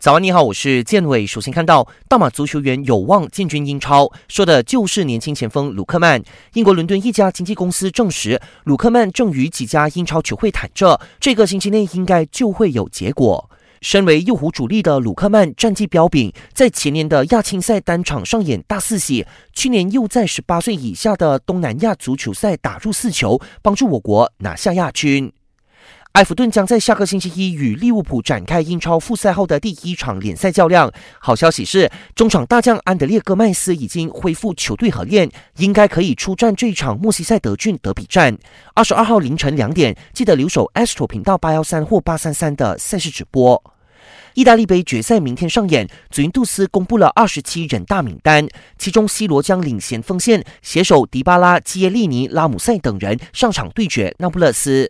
[0.00, 1.26] 早安，你好，我是建伟。
[1.26, 6.22] 首先看到大马足球员有望进军英超，说的就是年轻前锋鲁克曼。
[6.54, 13.50] 英国伦敦一家经纪公司证实，鲁克曼正与几家英超球会谈着，这个星期内应该就会有结果。
[13.82, 25.30] 身为右湖主力的鲁克曼，战绩彪炳，在前年的亚青赛单场上演大四喜，去年又在十八岁以下的东南亚足球赛打入四球，帮助我国拿下亚军。
[26.14, 30.90] 埃弗顿将在下个星期一与利物浦展开英超复赛后的第一场联赛较量。
[31.20, 38.36] 好消息是，中场大将安德烈戈麦斯已经恢复球队合练，应该可以出战这一场莫西塞德郡德比战。
[38.74, 43.62] 二十二号凌晨两点，记得留守 Astro 频道八幺三或八三三的赛事直播。
[44.34, 48.46] 意大利杯决赛明天上演，祖云杜斯公布了二十七人大名单，
[48.78, 54.88] 其中 C 罗将领衔锋线，携手迪巴拉、基耶利尼、拉姆塞等人上场对决那不勒斯。